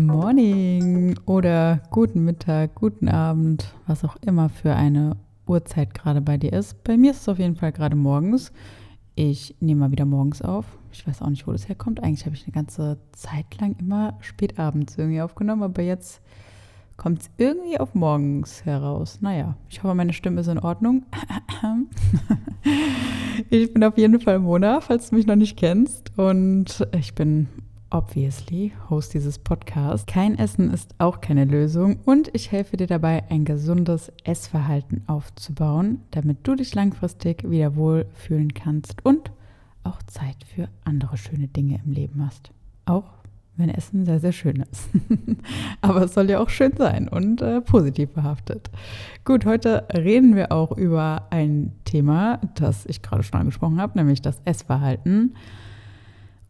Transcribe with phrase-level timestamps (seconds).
[0.00, 5.16] Morning oder guten Mittag, guten Abend, was auch immer für eine
[5.46, 6.82] Uhrzeit gerade bei dir ist.
[6.84, 8.52] Bei mir ist es auf jeden Fall gerade morgens.
[9.14, 10.66] Ich nehme mal wieder morgens auf.
[10.92, 12.02] Ich weiß auch nicht, wo das herkommt.
[12.02, 16.20] Eigentlich habe ich eine ganze Zeit lang immer spätabends irgendwie aufgenommen, aber jetzt
[16.96, 19.20] kommt es irgendwie auf morgens heraus.
[19.20, 21.04] Naja, ich hoffe, meine Stimme ist in Ordnung.
[23.50, 26.16] ich bin auf jeden Fall Mona, falls du mich noch nicht kennst.
[26.18, 27.48] Und ich bin
[27.90, 30.06] obviously Host dieses Podcasts.
[30.06, 36.02] Kein Essen ist auch keine Lösung und ich helfe dir dabei, ein gesundes Essverhalten aufzubauen,
[36.10, 39.30] damit du dich langfristig wieder wohlfühlen kannst und
[39.84, 42.50] auch Zeit für andere schöne Dinge im Leben hast.
[42.86, 43.16] Auch
[43.56, 44.90] wenn Essen sehr, sehr schön ist.
[45.80, 48.70] Aber es soll ja auch schön sein und äh, positiv behaftet.
[49.24, 54.20] Gut, heute reden wir auch über ein Thema, das ich gerade schon angesprochen habe, nämlich
[54.20, 55.34] das Essverhalten.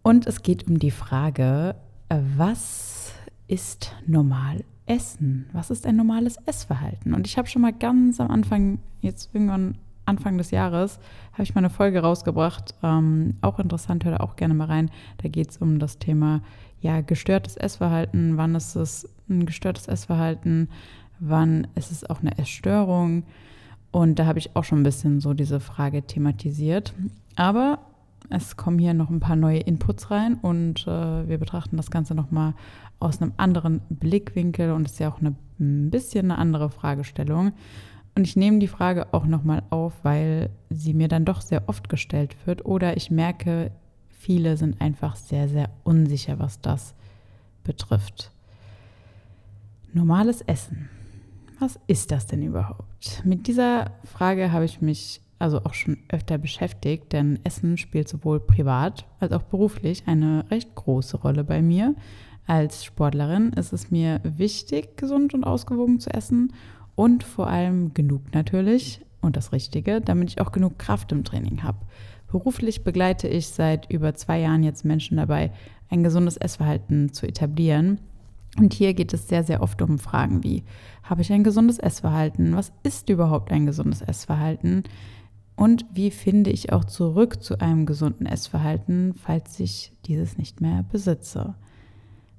[0.07, 1.75] Und es geht um die Frage,
[2.11, 3.11] äh, was
[3.49, 5.51] ist normal Essen?
[5.53, 7.13] Was ist ein normales Essverhalten?
[7.13, 11.01] Und ich habe schon mal ganz am Anfang, jetzt irgendwann Anfang des Jahres,
[11.33, 12.77] habe ich mal eine Folge rausgebracht.
[12.85, 14.93] Ähm, auch interessant, hör da auch gerne mal rein.
[15.19, 16.41] Da geht es um das Thema
[16.81, 18.37] ja, gestörtes Essverhalten.
[18.37, 20.69] Wann ist es ein gestörtes Essverhalten?
[21.19, 23.25] Wann ist es auch eine Essstörung?
[23.91, 26.95] Und da habe ich auch schon ein bisschen so diese Frage thematisiert.
[27.35, 27.81] Aber
[28.31, 32.15] es kommen hier noch ein paar neue Inputs rein und äh, wir betrachten das Ganze
[32.15, 32.55] nochmal
[32.99, 37.53] aus einem anderen Blickwinkel und es ist ja auch eine, ein bisschen eine andere Fragestellung.
[38.15, 41.89] Und ich nehme die Frage auch nochmal auf, weil sie mir dann doch sehr oft
[41.89, 43.71] gestellt wird oder ich merke,
[44.09, 46.95] viele sind einfach sehr, sehr unsicher, was das
[47.63, 48.33] betrifft.
[49.93, 50.89] Normales Essen.
[51.59, 53.23] Was ist das denn überhaupt?
[53.25, 58.41] Mit dieser Frage habe ich mich also auch schon öfter beschäftigt, denn Essen spielt sowohl
[58.41, 61.95] privat als auch beruflich eine recht große Rolle bei mir.
[62.47, 66.53] Als Sportlerin ist es mir wichtig, gesund und ausgewogen zu essen
[66.95, 71.63] und vor allem genug natürlich und das Richtige, damit ich auch genug Kraft im Training
[71.63, 71.79] habe.
[72.29, 75.53] Beruflich begleite ich seit über zwei Jahren jetzt Menschen dabei,
[75.91, 78.01] ein gesundes Essverhalten zu etablieren.
[78.59, 80.65] Und hier geht es sehr, sehr oft um Fragen wie,
[81.03, 82.57] habe ich ein gesundes Essverhalten?
[82.57, 84.85] Was ist überhaupt ein gesundes Essverhalten?
[85.57, 90.85] Und wie finde ich auch zurück zu einem gesunden Essverhalten, falls ich dieses nicht mehr
[90.91, 91.55] besitze?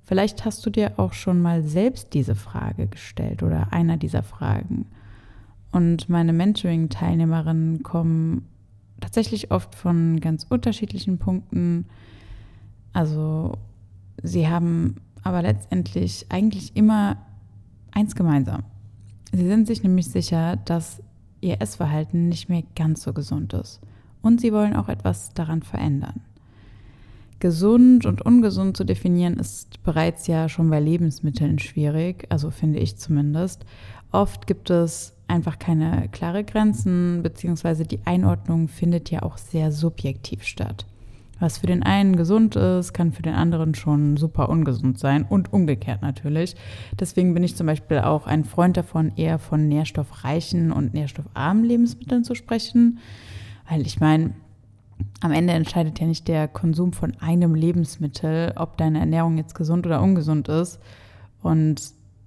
[0.03, 4.85] Vielleicht hast du dir auch schon mal selbst diese Frage gestellt oder einer dieser Fragen.
[5.72, 8.47] Und meine Mentoring-Teilnehmerinnen kommen
[9.01, 11.88] tatsächlich oft von ganz unterschiedlichen Punkten.
[12.94, 13.57] Also
[14.23, 17.17] sie haben aber letztendlich eigentlich immer
[17.91, 18.63] eins gemeinsam.
[19.34, 21.01] Sie sind sich nämlich sicher, dass
[21.42, 23.80] ihr Essverhalten nicht mehr ganz so gesund ist.
[24.22, 26.22] Und sie wollen auch etwas daran verändern.
[27.40, 32.97] Gesund und ungesund zu definieren ist bereits ja schon bei Lebensmitteln schwierig, also finde ich
[32.97, 33.64] zumindest.
[34.12, 40.44] Oft gibt es einfach keine klare Grenzen, beziehungsweise die Einordnung findet ja auch sehr subjektiv
[40.44, 40.88] statt.
[41.40, 45.53] Was für den einen gesund ist, kann für den anderen schon super ungesund sein und
[45.53, 46.56] umgekehrt natürlich.
[47.00, 52.24] Deswegen bin ich zum Beispiel auch ein Freund davon, eher von nährstoffreichen und nährstoffarmen Lebensmitteln
[52.24, 53.00] zu sprechen.
[53.70, 54.31] Weil ich meine,
[55.22, 59.86] am Ende entscheidet ja nicht der Konsum von einem Lebensmittel, ob deine Ernährung jetzt gesund
[59.86, 60.80] oder ungesund ist.
[61.44, 61.81] Und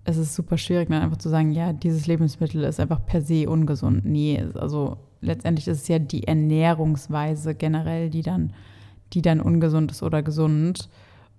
[0.04, 3.48] es ist super schwierig, dann einfach zu sagen, ja, dieses Lebensmittel ist einfach per se
[3.48, 4.04] ungesund.
[4.04, 8.52] Nee, also letztendlich ist es ja die Ernährungsweise generell, die dann
[9.12, 10.88] die dann ungesund ist oder gesund.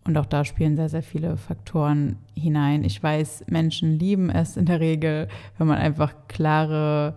[0.03, 2.83] Und auch da spielen sehr, sehr viele Faktoren hinein.
[2.83, 5.27] Ich weiß, Menschen lieben es in der Regel,
[5.57, 7.15] wenn man einfach klare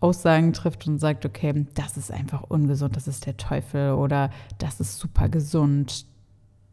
[0.00, 4.80] Aussagen trifft und sagt, okay, das ist einfach ungesund, das ist der Teufel oder das
[4.80, 6.04] ist super gesund.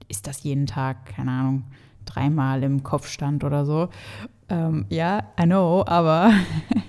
[0.09, 1.63] Ist das jeden Tag, keine Ahnung,
[2.06, 3.89] dreimal im Kopfstand oder so?
[4.50, 6.31] Ähm, ja, I know, aber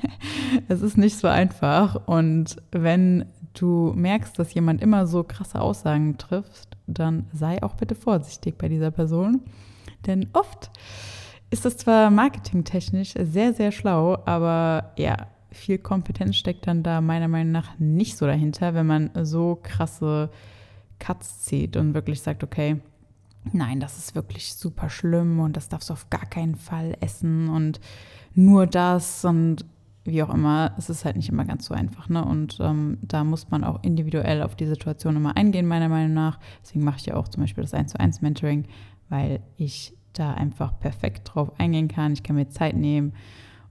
[0.69, 2.07] es ist nicht so einfach.
[2.07, 7.95] Und wenn du merkst, dass jemand immer so krasse Aussagen trifft, dann sei auch bitte
[7.95, 9.41] vorsichtig bei dieser Person.
[10.07, 10.71] Denn oft
[11.51, 17.29] ist es zwar marketingtechnisch sehr, sehr schlau, aber ja, viel Kompetenz steckt dann da meiner
[17.29, 20.31] Meinung nach nicht so dahinter, wenn man so krasse
[20.99, 22.81] Cuts zieht und wirklich sagt, okay,
[23.53, 27.49] nein, das ist wirklich super schlimm und das darfst du auf gar keinen Fall essen
[27.49, 27.81] und
[28.35, 29.65] nur das und
[30.05, 32.09] wie auch immer, es ist halt nicht immer ganz so einfach.
[32.09, 32.25] Ne?
[32.25, 36.39] Und ähm, da muss man auch individuell auf die Situation immer eingehen, meiner Meinung nach.
[36.63, 38.67] Deswegen mache ich ja auch zum Beispiel das 1 zu 1 Mentoring,
[39.09, 42.13] weil ich da einfach perfekt drauf eingehen kann.
[42.13, 43.15] Ich kann mir Zeit nehmen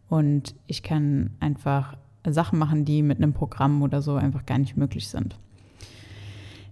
[0.10, 1.98] und ich kann einfach
[2.28, 5.38] Sachen machen, die mit einem Programm oder so einfach gar nicht möglich sind.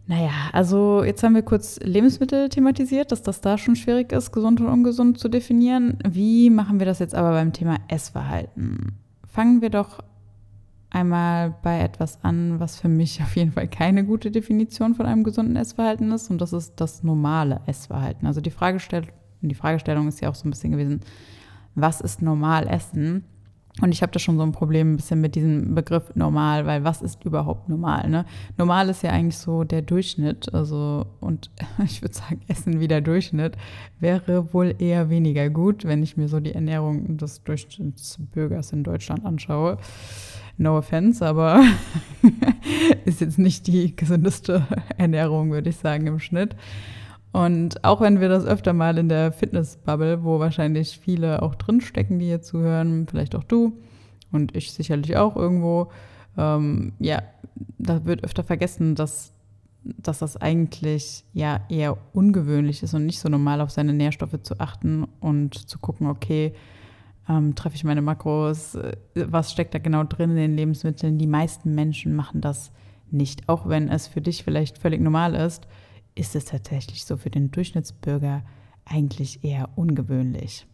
[0.08, 4.60] Naja, also jetzt haben wir kurz Lebensmittel thematisiert, dass das da schon schwierig ist, gesund
[4.60, 6.00] und ungesund zu definieren.
[6.08, 8.98] Wie machen wir das jetzt aber beim Thema Essverhalten?
[9.32, 10.04] Fangen wir doch
[10.90, 15.24] einmal bei etwas an, was für mich auf jeden Fall keine gute Definition von einem
[15.24, 18.28] gesunden Essverhalten ist, und das ist das normale Essverhalten.
[18.28, 19.08] Also die, Fragestell
[19.40, 21.00] die Fragestellung ist ja auch so ein bisschen gewesen,
[21.76, 23.24] was ist normal Essen?
[23.80, 26.84] Und ich habe da schon so ein Problem ein bisschen mit diesem Begriff normal, weil
[26.84, 28.10] was ist überhaupt normal?
[28.10, 28.26] Ne?
[28.58, 30.54] Normal ist ja eigentlich so der Durchschnitt.
[30.54, 31.50] Also, und
[31.86, 33.56] ich würde sagen, Essen wie der Durchschnitt
[34.00, 39.26] wäre wohl eher weniger gut, wenn ich mir so die Ernährung des Durchschnittsbürgers in Deutschland
[39.26, 39.78] anschaue.
[40.58, 41.64] No offense, aber
[43.06, 44.68] ist jetzt nicht die gesündeste
[44.98, 46.56] Ernährung, würde ich sagen, im Schnitt.
[47.32, 52.20] Und auch wenn wir das öfter mal in der Fitnessbubble, wo wahrscheinlich viele auch drinstecken,
[52.20, 53.78] die hier zuhören, vielleicht auch du
[54.32, 55.92] und ich sicherlich auch irgendwo,
[56.38, 57.24] ähm, ja,
[57.78, 59.34] da wird öfter vergessen, dass,
[59.84, 64.60] dass das eigentlich ja eher ungewöhnlich ist und nicht so normal auf seine Nährstoffe zu
[64.60, 66.54] achten und zu gucken, okay,
[67.30, 71.18] ähm, treffe ich meine Makros, äh, was steckt da genau drin in den Lebensmitteln.
[71.18, 72.72] Die meisten Menschen machen das
[73.10, 75.66] nicht, auch wenn es für dich vielleicht völlig normal ist
[76.16, 78.44] ist es tatsächlich so für den Durchschnittsbürger
[78.86, 80.66] eigentlich eher ungewöhnlich.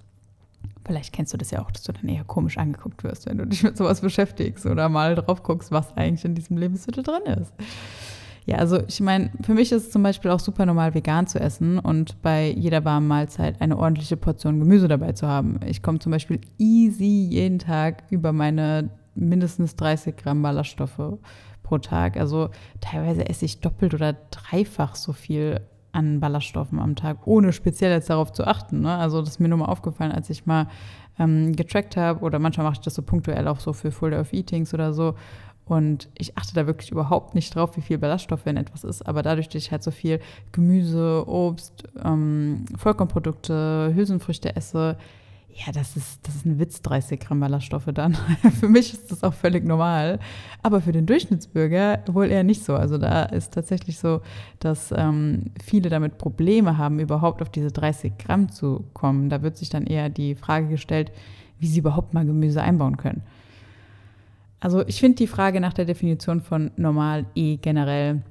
[0.86, 3.46] Vielleicht kennst du das ja auch, dass du dann eher komisch angeguckt wirst, wenn du
[3.46, 7.54] dich mit sowas beschäftigst oder mal drauf guckst, was eigentlich in diesem Lebensmittel drin ist.
[8.46, 11.38] Ja, also ich meine, für mich ist es zum Beispiel auch super normal, vegan zu
[11.38, 15.60] essen und bei jeder warmen Mahlzeit eine ordentliche Portion Gemüse dabei zu haben.
[15.66, 21.18] Ich komme zum Beispiel easy jeden Tag über meine mindestens 30 Gramm Ballaststoffe
[21.68, 22.18] pro Tag.
[22.18, 22.50] Also
[22.82, 25.62] teilweise esse ich doppelt oder dreifach so viel
[25.92, 28.82] an Ballaststoffen am Tag, ohne speziell jetzt darauf zu achten.
[28.82, 28.96] Ne?
[28.96, 30.68] Also das ist mir nur mal aufgefallen, als ich mal
[31.18, 34.20] ähm, getrackt habe oder manchmal mache ich das so punktuell auch so für Full Day
[34.20, 35.16] of Eatings oder so.
[35.66, 39.06] Und ich achte da wirklich überhaupt nicht drauf, wie viel Ballaststoffe in etwas ist.
[39.06, 40.22] Aber dadurch, dass ich halt so viel
[40.54, 44.98] Gemüse, Obst, ähm, Vollkornprodukte, Hülsenfrüchte esse,
[45.54, 48.16] ja, das ist, das ist ein Witz, 30 Gramm Ballaststoffe dann.
[48.60, 50.20] für mich ist das auch völlig normal.
[50.62, 52.76] Aber für den Durchschnittsbürger wohl eher nicht so.
[52.76, 54.22] Also da ist tatsächlich so,
[54.60, 59.30] dass ähm, viele damit Probleme haben, überhaupt auf diese 30 Gramm zu kommen.
[59.30, 61.12] Da wird sich dann eher die Frage gestellt,
[61.60, 63.24] wie sie überhaupt mal Gemüse einbauen können.
[64.60, 68.22] Also ich finde die Frage nach der Definition von normal eh generell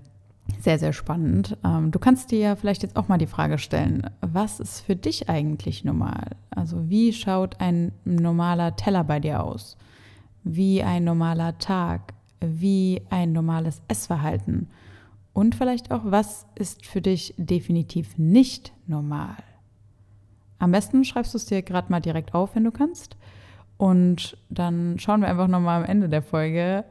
[0.60, 1.56] sehr, sehr spannend.
[1.64, 4.96] Ähm, du kannst dir ja vielleicht jetzt auch mal die Frage stellen, was ist für
[4.96, 6.30] dich eigentlich normal?
[6.50, 9.76] Also wie schaut ein normaler Teller bei dir aus?
[10.44, 12.14] Wie ein normaler Tag?
[12.40, 14.68] Wie ein normales Essverhalten?
[15.32, 19.36] Und vielleicht auch, was ist für dich definitiv nicht normal?
[20.58, 23.16] Am besten schreibst du es dir gerade mal direkt auf, wenn du kannst.
[23.76, 26.84] Und dann schauen wir einfach nochmal am Ende der Folge,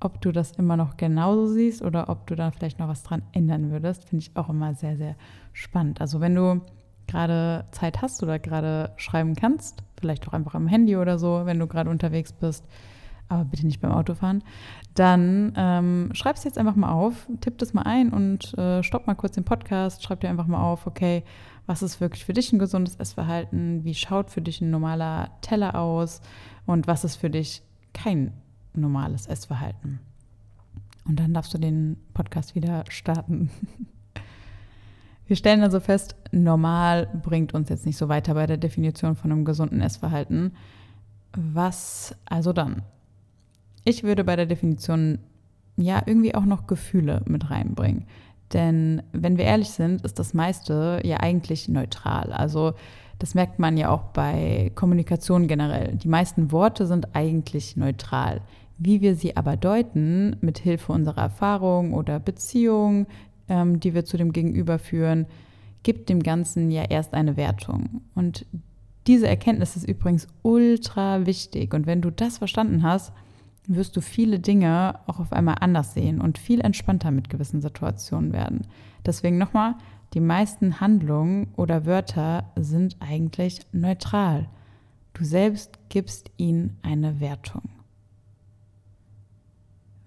[0.00, 3.22] ob du das immer noch genauso siehst oder ob du da vielleicht noch was dran
[3.32, 5.16] ändern würdest, finde ich auch immer sehr, sehr
[5.52, 6.00] spannend.
[6.00, 6.60] Also wenn du
[7.06, 11.58] gerade Zeit hast oder gerade schreiben kannst, vielleicht auch einfach am Handy oder so, wenn
[11.58, 12.66] du gerade unterwegs bist,
[13.28, 14.44] aber bitte nicht beim Autofahren,
[14.94, 19.06] dann ähm, schreib es jetzt einfach mal auf, tipp das mal ein und äh, stopp
[19.06, 21.24] mal kurz den Podcast, schreib dir einfach mal auf, okay,
[21.66, 25.74] was ist wirklich für dich ein gesundes Essverhalten, wie schaut für dich ein normaler Teller
[25.74, 26.20] aus
[26.66, 28.32] und was ist für dich kein
[28.76, 30.00] normales Essverhalten.
[31.06, 33.50] Und dann darfst du den Podcast wieder starten.
[35.26, 39.32] Wir stellen also fest, normal bringt uns jetzt nicht so weiter bei der Definition von
[39.32, 40.52] einem gesunden Essverhalten.
[41.36, 42.82] Was also dann?
[43.84, 45.18] Ich würde bei der Definition
[45.76, 48.04] ja irgendwie auch noch Gefühle mit reinbringen.
[48.52, 52.32] Denn wenn wir ehrlich sind, ist das meiste ja eigentlich neutral.
[52.32, 52.74] Also
[53.18, 55.96] das merkt man ja auch bei Kommunikation generell.
[55.96, 58.42] Die meisten Worte sind eigentlich neutral.
[58.78, 63.06] Wie wir sie aber deuten, mit Hilfe unserer Erfahrung oder Beziehung,
[63.48, 65.26] ähm, die wir zu dem Gegenüber führen,
[65.82, 68.02] gibt dem Ganzen ja erst eine Wertung.
[68.14, 68.44] Und
[69.06, 71.72] diese Erkenntnis ist übrigens ultra wichtig.
[71.74, 73.12] Und wenn du das verstanden hast,
[73.68, 78.32] wirst du viele Dinge auch auf einmal anders sehen und viel entspannter mit gewissen Situationen
[78.32, 78.66] werden.
[79.04, 79.74] Deswegen nochmal,
[80.14, 84.48] die meisten Handlungen oder Wörter sind eigentlich neutral.
[85.14, 87.62] Du selbst gibst ihnen eine Wertung.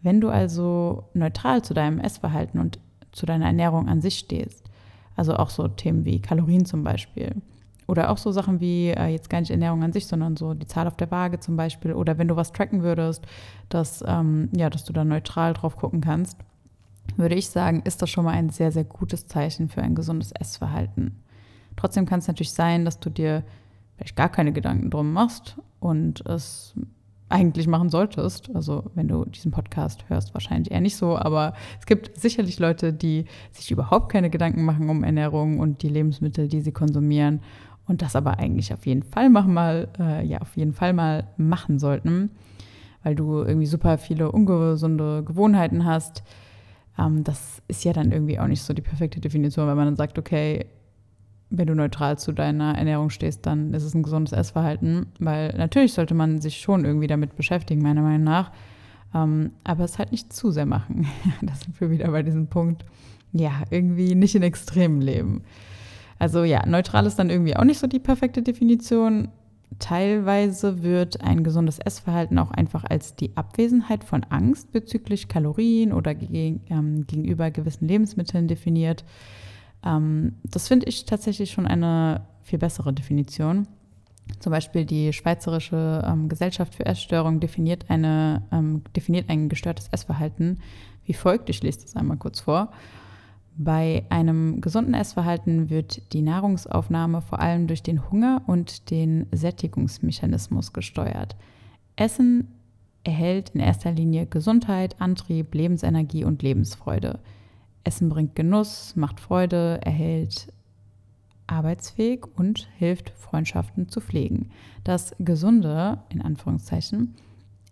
[0.01, 2.79] Wenn du also neutral zu deinem Essverhalten und
[3.11, 4.69] zu deiner Ernährung an sich stehst,
[5.15, 7.35] also auch so Themen wie Kalorien zum Beispiel,
[7.87, 10.67] oder auch so Sachen wie äh, jetzt gar nicht Ernährung an sich, sondern so die
[10.67, 13.25] Zahl auf der Waage zum Beispiel, oder wenn du was tracken würdest,
[13.67, 16.37] dass, ähm, ja, dass du da neutral drauf gucken kannst,
[17.17, 20.31] würde ich sagen, ist das schon mal ein sehr, sehr gutes Zeichen für ein gesundes
[20.31, 21.23] Essverhalten.
[21.75, 23.43] Trotzdem kann es natürlich sein, dass du dir
[23.95, 26.75] vielleicht gar keine Gedanken drum machst und es
[27.29, 28.53] eigentlich machen solltest.
[28.53, 32.91] Also wenn du diesen Podcast hörst, wahrscheinlich eher nicht so, aber es gibt sicherlich Leute,
[32.91, 37.41] die sich überhaupt keine Gedanken machen um Ernährung und die Lebensmittel, die sie konsumieren
[37.87, 41.27] und das aber eigentlich auf jeden Fall machen mal, äh, ja, auf jeden Fall mal
[41.37, 42.31] machen sollten,
[43.03, 46.23] weil du irgendwie super viele ungesunde Gewohnheiten hast.
[46.97, 49.95] Ähm, das ist ja dann irgendwie auch nicht so die perfekte Definition, wenn man dann
[49.95, 50.65] sagt, okay,
[51.49, 55.93] wenn du neutral zu deiner Ernährung stehst, dann ist es ein gesundes Essverhalten, weil natürlich
[55.93, 58.51] sollte man sich schon irgendwie damit beschäftigen, meiner Meinung nach,
[59.15, 61.07] ähm, aber es halt nicht zu sehr machen.
[61.41, 62.85] das sind wir wieder bei diesem Punkt,
[63.31, 65.43] ja, irgendwie nicht in Extremen leben.
[66.19, 69.29] Also ja, neutral ist dann irgendwie auch nicht so die perfekte Definition.
[69.79, 76.13] Teilweise wird ein gesundes Essverhalten auch einfach als die Abwesenheit von Angst bezüglich Kalorien oder
[76.15, 79.05] gegen, ähm, gegenüber gewissen Lebensmitteln definiert.
[79.85, 83.67] Ähm, das finde ich tatsächlich schon eine viel bessere Definition.
[84.39, 90.59] Zum Beispiel die Schweizerische ähm, Gesellschaft für Essstörungen definiert, eine, ähm, definiert ein gestörtes Essverhalten
[91.05, 91.49] wie folgt.
[91.49, 92.71] Ich lese das einmal kurz vor.
[93.57, 100.71] Bei einem gesunden Essverhalten wird die Nahrungsaufnahme vor allem durch den Hunger und den Sättigungsmechanismus
[100.71, 101.35] gesteuert.
[101.97, 102.47] Essen
[103.03, 107.19] erhält in erster Linie Gesundheit, Antrieb, Lebensenergie und Lebensfreude.
[107.89, 110.53] Essen bringt Genuss, macht Freude, erhält
[111.47, 114.51] arbeitsfähig und hilft, Freundschaften zu pflegen.
[114.83, 117.15] Das gesunde, in Anführungszeichen,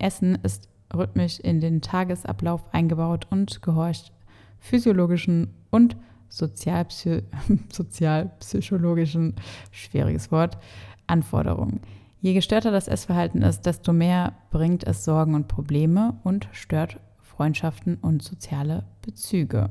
[0.00, 4.12] Essen ist rhythmisch in den Tagesablauf eingebaut und gehorcht
[4.58, 5.96] physiologischen und
[6.28, 7.22] sozialpsy
[7.72, 9.36] sozialpsychologischen,
[9.70, 10.58] schwieriges Wort,
[11.06, 11.78] Anforderungen.
[12.20, 17.98] Je gestörter das Essverhalten ist, desto mehr bringt es Sorgen und Probleme und stört Freundschaften
[17.98, 19.70] und soziale Bezüge.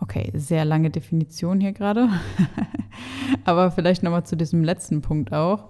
[0.00, 2.08] Okay, sehr lange Definition hier gerade.
[3.44, 5.64] Aber vielleicht nochmal zu diesem letzten Punkt auch.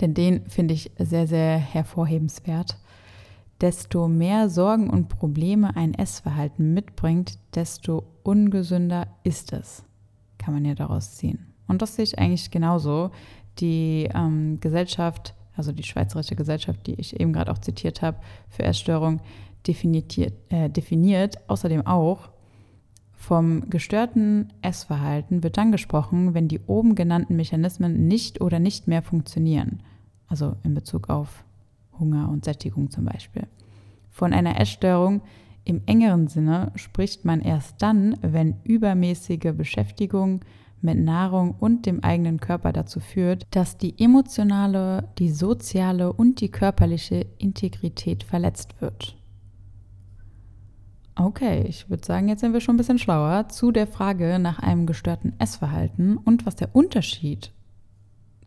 [0.00, 2.78] Denn den finde ich sehr, sehr hervorhebenswert.
[3.60, 9.84] Desto mehr Sorgen und Probleme ein Essverhalten mitbringt, desto ungesünder ist es.
[10.38, 11.52] Kann man ja daraus ziehen.
[11.68, 13.10] Und das sehe ich eigentlich genauso.
[13.58, 18.16] Die ähm, Gesellschaft, also die Schweizerische Gesellschaft, die ich eben gerade auch zitiert habe,
[18.48, 19.20] für Essstörung,
[19.66, 20.16] definiert,
[20.48, 22.30] äh, definiert außerdem auch,
[23.20, 29.02] vom gestörten Essverhalten wird dann gesprochen, wenn die oben genannten Mechanismen nicht oder nicht mehr
[29.02, 29.82] funktionieren.
[30.26, 31.44] Also in Bezug auf
[31.98, 33.46] Hunger und Sättigung zum Beispiel.
[34.08, 35.20] Von einer Essstörung
[35.64, 40.40] im engeren Sinne spricht man erst dann, wenn übermäßige Beschäftigung
[40.80, 46.50] mit Nahrung und dem eigenen Körper dazu führt, dass die emotionale, die soziale und die
[46.50, 49.19] körperliche Integrität verletzt wird.
[51.22, 54.58] Okay, ich würde sagen, jetzt sind wir schon ein bisschen schlauer zu der Frage nach
[54.58, 57.52] einem gestörten Essverhalten und was der Unterschied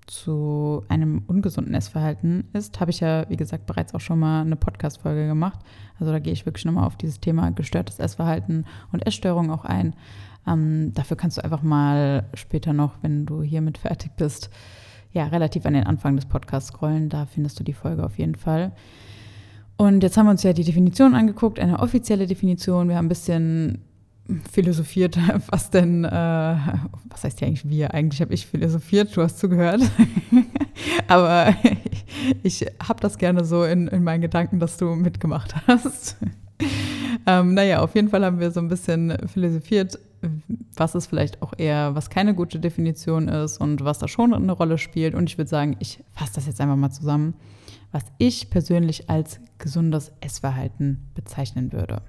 [0.08, 4.56] zu einem ungesunden Essverhalten ist, habe ich ja, wie gesagt, bereits auch schon mal eine
[4.56, 5.60] Podcast-Folge gemacht.
[6.00, 9.94] Also da gehe ich wirklich nochmal auf dieses Thema gestörtes Essverhalten und Essstörung auch ein.
[10.48, 14.50] Ähm, dafür kannst du einfach mal später noch, wenn du hiermit fertig bist,
[15.12, 17.10] ja, relativ an den Anfang des Podcasts scrollen.
[17.10, 18.72] Da findest du die Folge auf jeden Fall.
[19.78, 22.90] Und jetzt haben wir uns ja die Definition angeguckt, eine offizielle Definition.
[22.90, 23.80] Wir haben ein bisschen
[24.52, 25.18] philosophiert,
[25.50, 27.94] was denn, äh, was heißt hier eigentlich wir?
[27.94, 29.82] Eigentlich habe ich philosophiert, du hast zugehört.
[31.08, 31.56] Aber
[32.44, 36.18] ich habe das gerne so in, in meinen Gedanken, dass du mitgemacht hast.
[37.26, 40.00] ähm, naja, auf jeden Fall haben wir so ein bisschen philosophiert,
[40.76, 44.52] was ist vielleicht auch eher, was keine gute Definition ist und was da schon eine
[44.54, 45.16] Rolle spielt.
[45.16, 47.34] Und ich würde sagen, ich fasse das jetzt einfach mal zusammen
[47.94, 52.02] was ich persönlich als gesundes Essverhalten bezeichnen würde.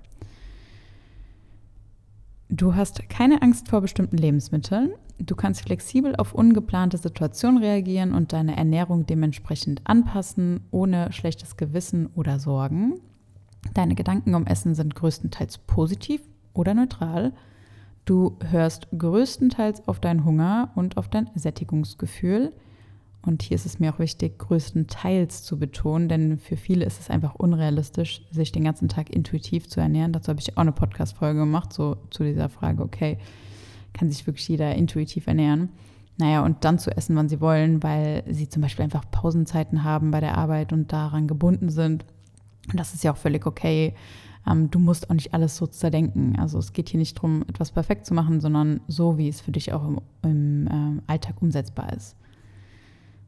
[2.49, 4.93] Du hast keine Angst vor bestimmten Lebensmitteln.
[5.19, 12.09] Du kannst flexibel auf ungeplante Situationen reagieren und deine Ernährung dementsprechend anpassen, ohne schlechtes Gewissen
[12.15, 13.01] oder Sorgen.
[13.75, 16.23] Deine Gedanken um Essen sind größtenteils positiv
[16.53, 17.33] oder neutral.
[18.05, 22.53] Du hörst größtenteils auf deinen Hunger und auf dein Sättigungsgefühl.
[23.25, 27.09] Und hier ist es mir auch wichtig, größtenteils zu betonen, denn für viele ist es
[27.09, 30.13] einfach unrealistisch, sich den ganzen Tag intuitiv zu ernähren.
[30.13, 33.17] Dazu habe ich auch eine Podcast-Folge gemacht, so zu dieser Frage, okay,
[33.95, 35.71] kann sich wirklich jeder intuitiv ernähren?
[36.19, 40.11] Naja, und dann zu essen, wann sie wollen, weil sie zum Beispiel einfach Pausenzeiten haben
[40.11, 42.05] bei der Arbeit und daran gebunden sind.
[42.71, 43.95] Und das ist ja auch völlig okay.
[44.47, 46.39] Ähm, du musst auch nicht alles so zerdenken.
[46.39, 49.51] Also es geht hier nicht darum, etwas perfekt zu machen, sondern so, wie es für
[49.51, 52.17] dich auch im, im äh, Alltag umsetzbar ist.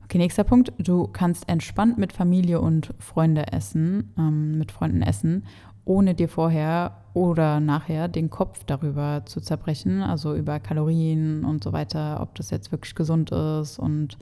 [0.06, 0.72] Okay, nächster Punkt.
[0.78, 5.44] Du kannst entspannt mit Familie und Freunde essen, ähm, mit Freunden essen,
[5.84, 11.72] ohne dir vorher oder nachher den Kopf darüber zu zerbrechen, also über Kalorien und so
[11.72, 14.16] weiter, ob das jetzt wirklich gesund ist und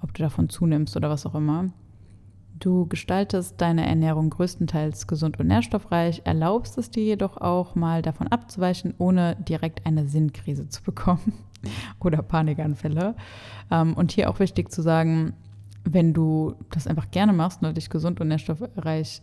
[0.00, 1.70] ob du davon zunimmst oder was auch immer.
[2.60, 8.28] Du gestaltest deine Ernährung größtenteils gesund und nährstoffreich, erlaubst es dir jedoch auch mal davon
[8.28, 11.32] abzuweichen, ohne direkt eine Sinnkrise zu bekommen
[12.00, 13.14] oder Panikanfälle.
[13.70, 15.34] Ähm, und hier auch wichtig zu sagen,
[15.84, 19.22] wenn du das einfach gerne machst und dich gesund und nährstoffreich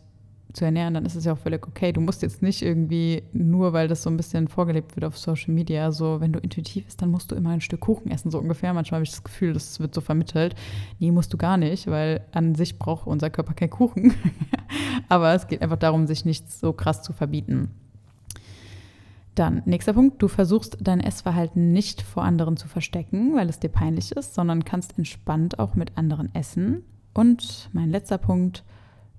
[0.54, 1.92] zu ernähren, dann ist es ja auch völlig okay.
[1.92, 5.54] Du musst jetzt nicht irgendwie, nur weil das so ein bisschen vorgelebt wird auf Social
[5.54, 8.40] Media, so wenn du intuitiv bist, dann musst du immer ein Stück Kuchen essen, so
[8.40, 8.74] ungefähr.
[8.74, 10.56] Manchmal habe ich das Gefühl, das wird so vermittelt.
[11.00, 14.14] Nee, musst du gar nicht, weil an sich braucht unser Körper keinen Kuchen.
[15.10, 17.70] Aber es geht einfach darum, sich nichts so krass zu verbieten.
[19.38, 23.70] Dann, nächster Punkt, du versuchst dein Essverhalten nicht vor anderen zu verstecken, weil es dir
[23.70, 26.84] peinlich ist, sondern kannst entspannt auch mit anderen essen.
[27.14, 28.64] Und mein letzter Punkt,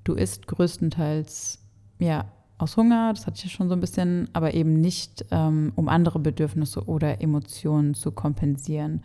[0.02, 1.60] du isst größtenteils
[2.00, 2.24] ja
[2.58, 5.88] aus Hunger, das hatte ich ja schon so ein bisschen, aber eben nicht, ähm, um
[5.88, 9.04] andere Bedürfnisse oder Emotionen zu kompensieren.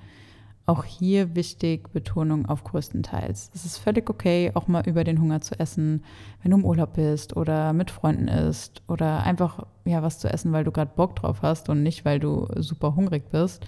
[0.65, 3.51] Auch hier wichtig Betonung auf größtenteils.
[3.53, 6.03] Es ist völlig okay, auch mal über den Hunger zu essen,
[6.41, 10.53] wenn du im Urlaub bist oder mit Freunden isst oder einfach ja was zu essen,
[10.53, 13.65] weil du gerade Bock drauf hast und nicht, weil du super hungrig bist.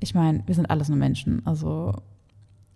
[0.00, 1.44] Ich meine, wir sind alles nur Menschen.
[1.46, 1.94] Also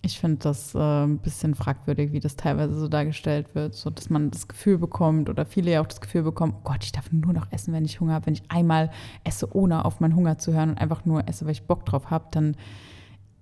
[0.03, 4.09] ich finde das äh, ein bisschen fragwürdig, wie das teilweise so dargestellt wird, so dass
[4.09, 7.13] man das Gefühl bekommt oder viele ja auch das Gefühl bekommen, oh Gott, ich darf
[7.13, 8.27] nur noch essen, wenn ich Hunger habe.
[8.27, 8.91] Wenn ich einmal
[9.25, 12.11] esse, ohne auf meinen Hunger zu hören und einfach nur esse, weil ich Bock drauf
[12.11, 12.57] habe, dann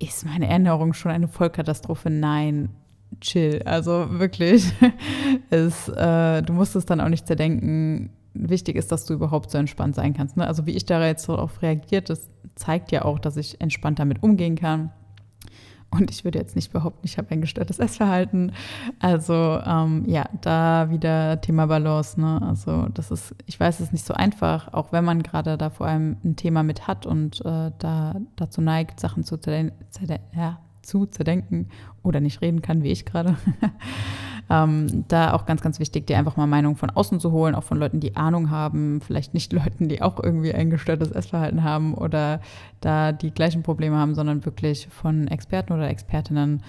[0.01, 2.11] ist meine Ernährung schon eine Vollkatastrophe.
[2.11, 2.71] Nein,
[3.21, 3.63] chill.
[3.65, 4.73] Also wirklich,
[5.51, 8.11] es, äh, du musst es dann auch nicht zerdenken.
[8.35, 10.37] Wichtig ist, dass du überhaupt so entspannt sein kannst.
[10.37, 10.47] Ne?
[10.47, 14.01] Also wie ich da jetzt so darauf reagiert, das zeigt ja auch, dass ich entspannt
[14.01, 14.91] damit umgehen kann
[15.91, 18.53] und ich würde jetzt nicht behaupten, ich habe ein gestörtes Essverhalten.
[18.99, 22.21] Also ähm, ja, da wieder Thema Balance.
[22.21, 22.43] Ne?
[22.43, 25.71] Also das ist, ich weiß, es ist nicht so einfach, auch wenn man gerade da
[25.71, 29.73] vor allem ein Thema mit hat und äh, da dazu neigt, Sachen zu, zerden
[30.37, 31.69] ja, zu zerdenken
[32.03, 33.37] oder nicht reden kann, wie ich gerade.
[34.51, 37.65] Ähm, da auch ganz, ganz wichtig, dir einfach mal Meinungen von außen zu holen, auch
[37.65, 41.95] von Leuten, die Ahnung haben, vielleicht nicht Leuten, die auch irgendwie ein gestörtes Essverhalten haben
[41.95, 42.41] oder
[42.81, 46.63] da die gleichen Probleme haben, sondern wirklich von Experten oder Expertinnen,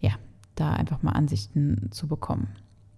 [0.00, 0.12] ja,
[0.54, 2.48] da einfach mal Ansichten zu bekommen.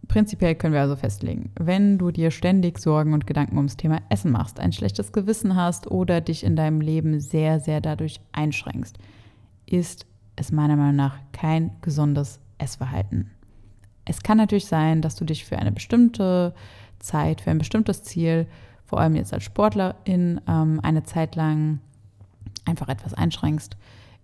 [0.09, 4.31] Prinzipiell können wir also festlegen, wenn du dir ständig Sorgen und Gedanken ums Thema Essen
[4.31, 8.99] machst, ein schlechtes Gewissen hast oder dich in deinem Leben sehr, sehr dadurch einschränkst,
[9.67, 13.31] ist es meiner Meinung nach kein gesundes Essverhalten.
[14.07, 16.55] Es kann natürlich sein, dass du dich für eine bestimmte
[16.99, 18.47] Zeit, für ein bestimmtes Ziel,
[18.85, 21.81] vor allem jetzt als Sportlerin, ähm, eine Zeit lang
[22.65, 23.77] einfach etwas einschränkst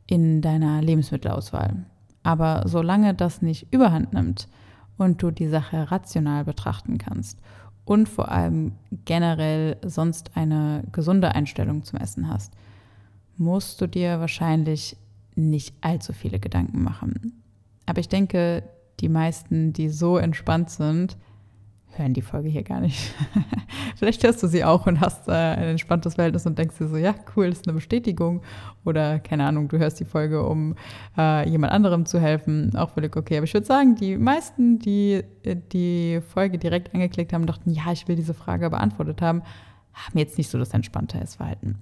[0.06, 1.84] in deiner Lebensmittelauswahl.
[2.22, 4.48] Aber solange das nicht überhand nimmt
[4.96, 7.40] und du die Sache rational betrachten kannst
[7.84, 8.72] und vor allem
[9.04, 12.52] generell sonst eine gesunde Einstellung zum Essen hast,
[13.36, 14.96] musst du dir wahrscheinlich
[15.34, 17.42] nicht allzu viele Gedanken machen.
[17.86, 18.62] Aber ich denke,
[19.02, 21.18] die meisten, die so entspannt sind,
[21.96, 23.14] hören die Folge hier gar nicht.
[23.96, 26.96] Vielleicht hörst du sie auch und hast äh, ein entspanntes Verhältnis und denkst dir so,
[26.96, 28.40] ja, cool, ist eine Bestätigung.
[28.84, 30.74] Oder keine Ahnung, du hörst die Folge, um
[31.18, 32.74] äh, jemand anderem zu helfen.
[32.76, 33.36] Auch völlig okay.
[33.36, 37.92] Aber ich würde sagen, die meisten, die äh, die Folge direkt angeklickt haben, dachten, ja,
[37.92, 39.42] ich will diese Frage beantwortet haben,
[39.92, 41.78] haben jetzt nicht so das entspannte Essverhalten.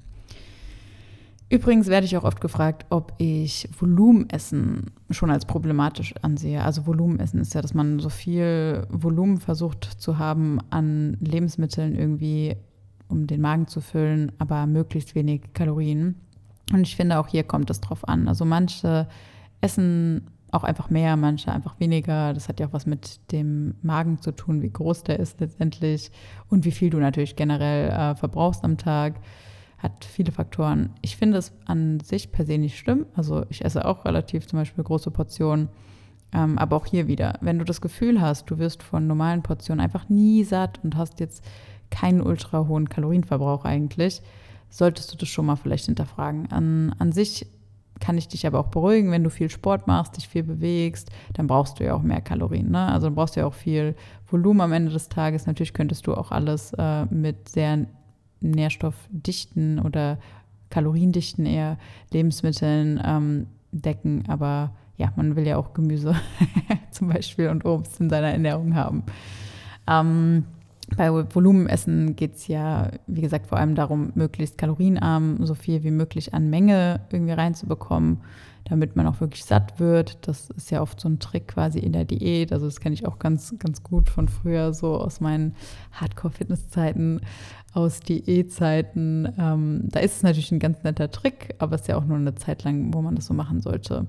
[1.50, 6.64] Übrigens werde ich auch oft gefragt, ob ich Volumenessen schon als problematisch ansehe.
[6.64, 12.54] Also Volumenessen ist ja, dass man so viel Volumen versucht zu haben an Lebensmitteln irgendwie,
[13.08, 16.14] um den Magen zu füllen, aber möglichst wenig Kalorien.
[16.72, 18.28] Und ich finde, auch hier kommt es drauf an.
[18.28, 19.08] Also manche
[19.60, 22.32] essen auch einfach mehr, manche einfach weniger.
[22.32, 26.12] Das hat ja auch was mit dem Magen zu tun, wie groß der ist letztendlich
[26.48, 29.14] und wie viel du natürlich generell äh, verbrauchst am Tag
[29.82, 30.90] hat viele Faktoren.
[31.00, 33.06] Ich finde es an sich per se nicht schlimm.
[33.14, 35.68] Also ich esse auch relativ zum Beispiel große Portionen.
[36.32, 39.80] Ähm, aber auch hier wieder, wenn du das Gefühl hast, du wirst von normalen Portionen
[39.80, 41.44] einfach nie satt und hast jetzt
[41.90, 44.22] keinen ultra hohen Kalorienverbrauch eigentlich,
[44.68, 46.46] solltest du das schon mal vielleicht hinterfragen.
[46.52, 47.46] An, an sich
[47.98, 51.46] kann ich dich aber auch beruhigen, wenn du viel Sport machst, dich viel bewegst, dann
[51.46, 52.70] brauchst du ja auch mehr Kalorien.
[52.70, 52.86] Ne?
[52.86, 53.94] Also dann brauchst du ja auch viel
[54.30, 55.46] Volumen am Ende des Tages.
[55.46, 57.86] Natürlich könntest du auch alles äh, mit sehr
[58.40, 60.18] nährstoffdichten oder
[60.70, 61.78] kaloriendichten eher
[62.12, 64.24] Lebensmitteln ähm, decken.
[64.28, 66.14] Aber ja, man will ja auch Gemüse
[66.90, 69.02] zum Beispiel und Obst in seiner Ernährung haben.
[69.88, 70.44] Ähm,
[70.96, 75.90] bei Volumenessen geht es ja, wie gesagt, vor allem darum, möglichst kalorienarm so viel wie
[75.90, 78.18] möglich an Menge irgendwie reinzubekommen,
[78.64, 80.26] damit man auch wirklich satt wird.
[80.26, 82.52] Das ist ja oft so ein Trick quasi in der Diät.
[82.52, 85.54] Also das kenne ich auch ganz, ganz gut von früher, so aus meinen
[85.92, 87.20] Hardcore-Fitness-Zeiten
[87.72, 89.32] aus Diätzeiten.
[89.38, 92.16] Ähm, da ist es natürlich ein ganz netter Trick, aber es ist ja auch nur
[92.16, 94.06] eine Zeit lang, wo man das so machen sollte.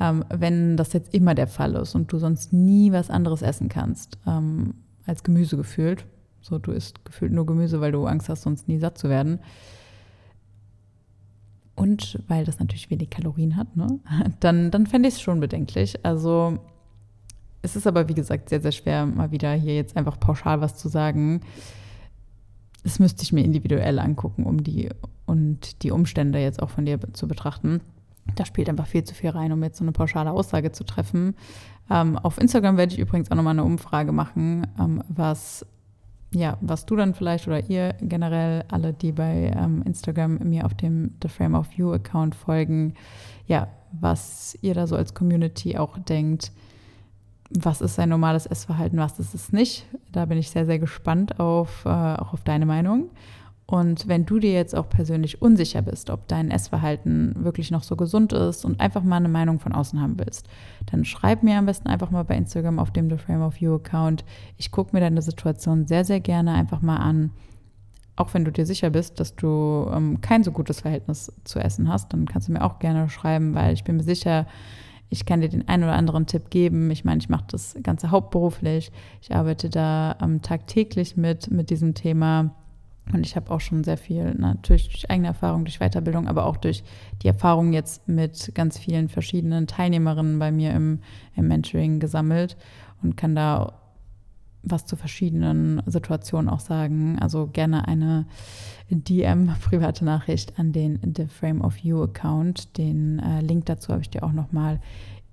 [0.00, 3.68] Ähm, wenn das jetzt immer der Fall ist und du sonst nie was anderes essen
[3.68, 4.74] kannst, ähm,
[5.06, 6.06] als Gemüse gefühlt,
[6.40, 9.40] so du isst gefühlt nur Gemüse, weil du Angst hast, sonst nie satt zu werden.
[11.78, 14.00] Und weil das natürlich wenig Kalorien hat, ne?
[14.40, 16.04] dann, dann fände ich es schon bedenklich.
[16.04, 16.58] Also
[17.62, 20.76] es ist aber, wie gesagt, sehr, sehr schwer, mal wieder hier jetzt einfach pauschal was
[20.76, 21.40] zu sagen.
[22.84, 24.90] Das müsste ich mir individuell angucken, um die
[25.26, 27.80] und die Umstände jetzt auch von dir zu betrachten.
[28.34, 31.34] Da spielt einfach viel zu viel rein, um jetzt so eine pauschale Aussage zu treffen.
[31.90, 35.66] Ähm, auf Instagram werde ich übrigens auch nochmal eine Umfrage machen, ähm, was,
[36.30, 40.74] ja, was du dann vielleicht oder ihr generell, alle, die bei ähm, Instagram mir auf
[40.74, 42.94] dem The Frame of You Account folgen,
[43.46, 46.52] ja, was ihr da so als Community auch denkt.
[47.50, 49.86] Was ist ein normales Essverhalten, was ist es nicht?
[50.12, 53.08] Da bin ich sehr, sehr gespannt auf, äh, auch auf deine Meinung.
[53.70, 57.96] Und wenn du dir jetzt auch persönlich unsicher bist, ob dein Essverhalten wirklich noch so
[57.96, 60.48] gesund ist und einfach mal eine Meinung von außen haben willst,
[60.90, 63.74] dann schreib mir am besten einfach mal bei Instagram auf dem The Frame of You
[63.74, 64.24] Account.
[64.56, 67.30] Ich gucke mir deine Situation sehr, sehr gerne einfach mal an.
[68.16, 71.90] Auch wenn du dir sicher bist, dass du ähm, kein so gutes Verhältnis zu Essen
[71.90, 74.46] hast, dann kannst du mir auch gerne schreiben, weil ich bin mir sicher,
[75.10, 76.90] ich kann dir den einen oder anderen Tipp geben.
[76.90, 78.92] Ich meine, ich mache das Ganze hauptberuflich.
[79.20, 82.54] Ich arbeite da ähm, tagtäglich mit, mit diesem Thema
[83.12, 86.56] und ich habe auch schon sehr viel, natürlich durch eigene Erfahrung, durch Weiterbildung, aber auch
[86.56, 86.82] durch
[87.22, 91.00] die Erfahrung jetzt mit ganz vielen verschiedenen Teilnehmerinnen bei mir im,
[91.34, 92.56] im Mentoring gesammelt
[93.02, 93.74] und kann da
[94.62, 97.18] was zu verschiedenen Situationen auch sagen.
[97.20, 98.26] Also gerne eine
[98.90, 102.76] DM, private Nachricht an den The Frame of You Account.
[102.76, 104.80] Den äh, Link dazu habe ich dir auch nochmal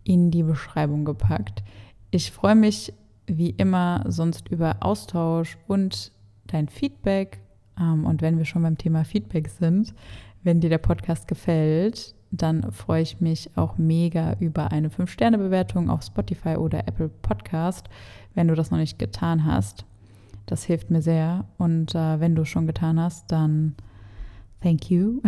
[0.04, 1.64] in die Beschreibung gepackt.
[2.12, 2.94] Ich freue mich
[3.28, 6.12] wie immer sonst über Austausch und
[6.46, 7.40] dein Feedback
[7.78, 9.94] und wenn wir schon beim Thema Feedback sind,
[10.44, 16.04] wenn dir der Podcast gefällt, dann freue ich mich auch mega über eine 5-Sterne-Bewertung auf
[16.04, 17.90] Spotify oder Apple Podcast,
[18.34, 19.86] wenn du das noch nicht getan hast.
[20.46, 21.46] Das hilft mir sehr.
[21.58, 23.76] Und äh, wenn du schon getan hast, dann
[24.62, 25.22] thank you.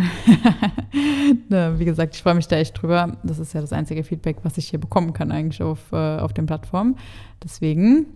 [1.48, 3.16] Wie gesagt, ich freue mich da echt drüber.
[3.24, 6.32] Das ist ja das einzige Feedback, was ich hier bekommen kann eigentlich auf, äh, auf
[6.32, 6.96] den Plattformen.
[7.42, 8.06] Deswegen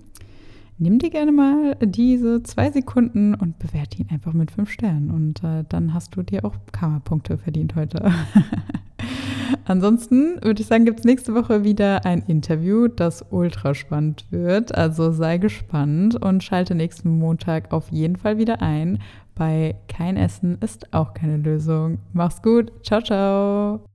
[0.82, 5.10] nimm dir gerne mal diese zwei Sekunden und bewerte ihn einfach mit fünf Sternen.
[5.10, 8.12] Und äh, dann hast du dir auch Karma-Punkte verdient heute.
[9.64, 14.74] Ansonsten würde ich sagen, gibt es nächste Woche wieder ein Interview, das ultra spannend wird.
[14.74, 18.98] Also sei gespannt und schalte nächsten Montag auf jeden Fall wieder ein.
[19.34, 21.98] Bei Kein Essen ist auch keine Lösung.
[22.12, 22.72] Mach's gut.
[22.82, 23.91] Ciao, ciao.